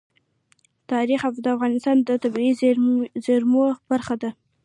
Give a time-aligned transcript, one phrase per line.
[0.91, 2.51] تاریخ د افغانستان د طبیعي
[3.25, 4.29] زیرمو برخه ده.